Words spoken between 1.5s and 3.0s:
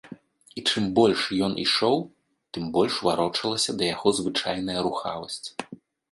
ішоў, тым больш